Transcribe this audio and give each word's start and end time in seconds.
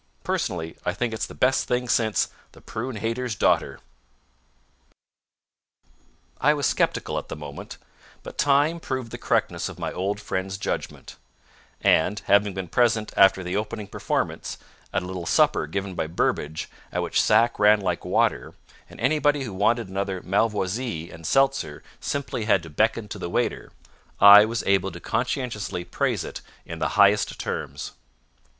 Personally, 0.23 0.75
I 0.83 0.95
think 0.95 1.13
it's 1.13 1.27
the 1.27 1.35
best 1.35 1.67
thing 1.67 1.87
since 1.87 2.29
The 2.53 2.59
Prune 2.61 2.95
Hater's 2.95 3.35
Daughter." 3.35 3.79
I 6.39 6.55
was 6.55 6.65
skeptical 6.65 7.19
at 7.19 7.27
the 7.27 7.35
moment, 7.35 7.77
but 8.23 8.39
time 8.39 8.79
proved 8.79 9.11
the 9.11 9.19
correctness 9.19 9.69
of 9.69 9.77
my 9.77 9.91
old 9.93 10.19
friend's 10.19 10.57
judgment; 10.57 11.17
and, 11.81 12.19
having 12.25 12.55
been 12.55 12.67
present 12.67 13.13
after 13.15 13.43
the 13.43 13.55
opening 13.55 13.85
performance 13.85 14.57
at 14.91 15.03
a 15.03 15.05
little 15.05 15.27
supper 15.27 15.67
given 15.67 15.93
by 15.93 16.07
Burbage 16.07 16.67
at 16.91 17.03
which 17.03 17.21
sack 17.21 17.59
ran 17.59 17.79
like 17.79 18.03
water, 18.03 18.55
and 18.89 18.99
anybody 18.99 19.43
who 19.43 19.53
wanted 19.53 19.87
another 19.87 20.19
malvoisie 20.23 21.11
and 21.11 21.27
seltzer 21.27 21.83
simply 21.99 22.45
had 22.45 22.63
to 22.63 22.71
beckon 22.71 23.07
to 23.09 23.19
the 23.19 23.29
waiter, 23.29 23.71
I 24.19 24.45
was 24.45 24.63
able 24.63 24.89
to 24.93 24.99
conscientiously 24.99 25.83
praise 25.85 26.23
it 26.23 26.41
in 26.65 26.79
the 26.79 26.87
highest 26.97 27.39
terms. 27.39 27.91